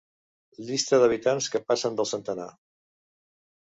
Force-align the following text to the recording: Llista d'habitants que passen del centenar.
Llista 0.69 0.99
d'habitants 1.03 1.49
que 1.55 1.63
passen 1.67 1.99
del 2.01 2.09
centenar. 2.15 2.51